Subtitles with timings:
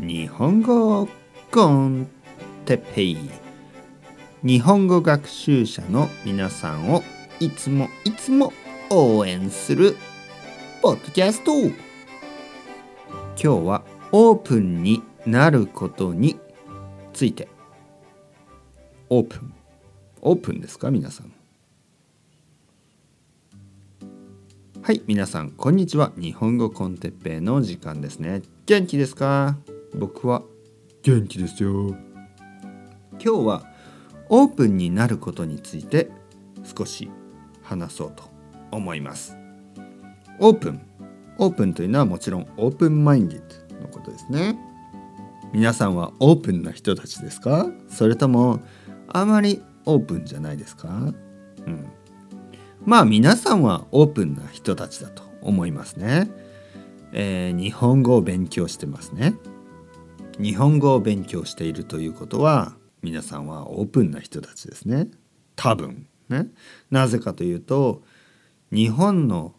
[0.00, 1.08] 日本語
[1.50, 2.08] コン
[2.64, 3.18] テペイ。
[4.44, 7.02] 日本語学習者の皆さんを
[7.40, 8.52] いつもいつも
[8.90, 9.96] 応援する
[10.82, 11.52] ポッドキャスト。
[11.52, 11.72] 今
[13.36, 13.82] 日は
[14.12, 16.38] オープンになることに
[17.12, 17.48] ついて。
[19.08, 19.52] オープン。
[20.20, 21.32] オープンですか皆さん。
[24.80, 26.12] はい皆さんこんにちは。
[26.16, 28.42] 日本語コンテッペイの時間ですね。
[28.66, 29.56] 元気ですか？
[29.94, 30.42] 僕は
[31.02, 31.96] 元気ですよ。
[33.12, 33.62] 今日は
[34.28, 36.10] オープンになることについて
[36.62, 37.10] 少し
[37.62, 38.24] 話そうと
[38.70, 39.36] 思います。
[40.38, 40.80] オープン。
[41.38, 44.58] オープンというのはもちろんオープンマインディッドのことですね。
[45.52, 47.66] 皆さんはオープンな人たちですか？
[47.88, 48.60] それとも
[49.08, 50.88] あまりオープンじゃないですか？
[50.88, 51.86] うん。
[52.84, 56.30] まあ皆さんはオープンな人たちだと思いますね、
[57.12, 59.34] えー、日本語を勉強してますね。
[60.38, 65.08] 日本語を勉強しているということは皆さんはオープンな人たちですね。
[65.56, 66.06] 多分。
[66.28, 66.46] ね。
[66.92, 68.02] なぜかというと
[68.70, 69.54] 日本の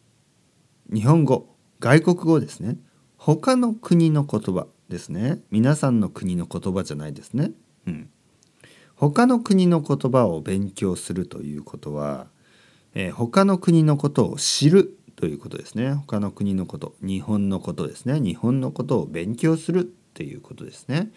[0.94, 2.78] 日本語外国語ですね。
[3.18, 5.42] 他の国の言葉ですね。
[5.52, 7.52] 皆さんの国の言葉じゃないですね。
[7.86, 8.10] うん。
[8.96, 12.28] 他の国の言葉を勉強するということは、
[12.94, 15.92] えー、他の国のことを知るということですね。
[15.92, 18.22] 他の国のこと日本のことですね。
[18.22, 21.12] 日本のことを勉強するっていうことですね。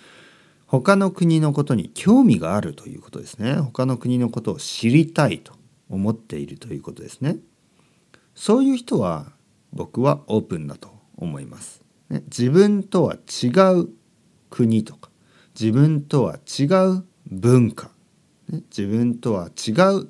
[0.68, 3.54] 他の国のことに興味があるということですね。
[3.56, 5.54] 他の国のことを知りたいと
[5.90, 7.38] 思っているということですね。
[8.36, 9.32] そういう人は
[9.72, 11.82] 僕はオープンだと思います。
[12.10, 13.48] ね、自分とは違
[13.80, 13.88] う
[14.50, 15.10] 国とか
[15.58, 16.64] 自分とは違
[16.96, 17.90] う文化、
[18.48, 20.08] ね、自分とは違う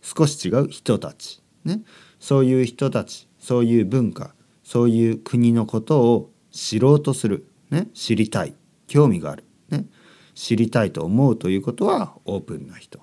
[0.00, 1.82] 少し違う人たち、ね、
[2.20, 8.54] そういう人たちそういう文化そういう国のことを知ろうとするね、知りたい
[8.86, 9.86] 興味がある、ね、
[10.34, 13.00] 知りたいと思うということはオープンな人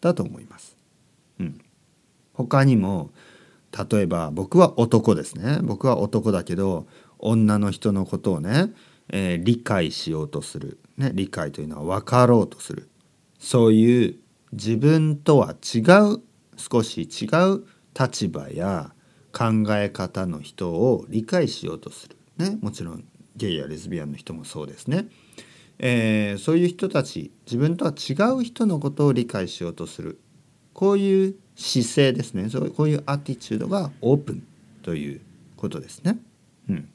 [0.00, 0.76] だと思います。
[1.38, 1.60] うん、
[2.32, 3.10] 他にも
[3.90, 5.58] 例えば僕は男ですね。
[5.62, 6.86] 僕は男だけど
[7.18, 8.72] 女の人のことをね、
[9.08, 12.88] えー、理解しようとする、ね、理解というのは分かろうとする。
[13.38, 14.16] そういう
[14.52, 15.80] 自分とは違
[16.14, 16.22] う
[16.56, 17.64] 少し違う
[17.98, 18.92] 立場や
[19.32, 23.04] 考え方の人を理解しようとする、ね、もちろん
[23.36, 25.06] ゲイやレズビアンの人もそうですね、
[25.78, 30.20] えー、そういう人たち自分とは違う人のことを理解しようとする
[30.72, 34.46] こういう姿勢ですねそうこういうアティチュードがオープン
[34.82, 35.20] という
[35.56, 36.18] ことですね。
[36.68, 36.88] うん、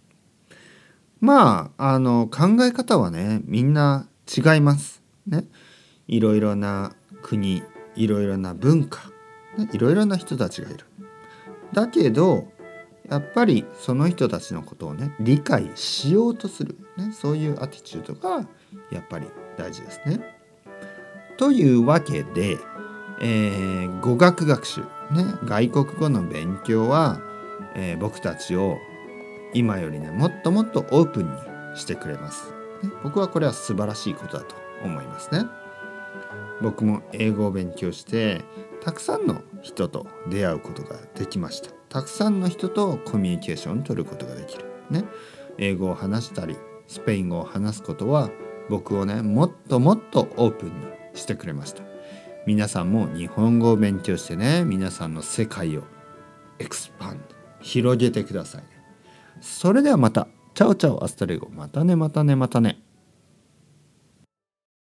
[1.22, 5.02] まああの考え方はねみんな違います。
[5.26, 5.46] ね、
[6.08, 7.64] いろいろな国
[7.96, 9.12] いろいろな文化、
[9.58, 10.86] ね、いろいろな人たちがいる。
[11.74, 12.52] だけど
[13.09, 18.47] やっぱりその人たちのことをね理解しようとする、ね、そういうアティチュードが
[18.92, 19.28] やっぱり
[19.58, 20.22] 大事ですね。
[21.38, 22.58] というわけで、
[23.22, 24.88] えー、語学学習、ね、
[25.46, 27.22] 外国語の勉強は、
[27.75, 28.78] えー、僕たちを
[29.53, 31.31] 今よりねもっともっとオープンに
[31.75, 32.52] してくれます。
[32.84, 35.46] ね、僕はこれは素晴らしいことだと思いますね。
[36.62, 38.44] 僕も英語を勉強して
[38.81, 41.79] たくさんの人と出会うことができました。
[41.90, 44.66] たくさんの人とコミュニケーションを取ることができる。
[44.90, 45.06] ね、
[45.58, 46.56] 英語を話したり
[46.88, 48.30] スペイン語を話すことは
[48.70, 50.74] 僕をねもっともっとオープンに
[51.14, 51.84] してくれました。
[52.48, 55.84] 皆さんも日本語を勉強してね皆さんの世界を
[56.58, 58.64] expand 広げてください、
[59.42, 60.28] それではまた。
[60.56, 61.50] ciao ciao hasta luego。
[61.50, 62.82] またねまたねまたね。